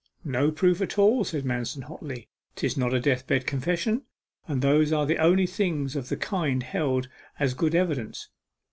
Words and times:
'No 0.23 0.49
proof 0.49 0.81
at 0.81 0.97
all,' 0.97 1.23
said 1.23 1.45
Manston 1.45 1.83
hotly. 1.83 2.27
''Tis 2.55 2.75
not 2.75 2.91
a 2.91 2.99
death 2.99 3.27
bed 3.27 3.45
confession, 3.45 4.01
and 4.47 4.63
those 4.63 4.91
are 4.91 5.05
the 5.05 5.19
only 5.19 5.45
things 5.45 5.95
of 5.95 6.09
the 6.09 6.17
kind 6.17 6.63
held 6.63 7.07
as 7.39 7.53
good 7.53 7.75
evidence. 7.75 8.27